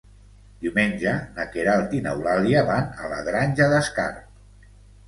Diumenge 0.63 1.13
na 1.35 1.45
Queralt 1.57 1.95
i 1.99 2.01
n'Eulàlia 2.07 2.65
van 2.73 2.91
a 3.05 3.13
la 3.13 3.25
Granja 3.31 3.71
d'Escarp. 3.77 4.71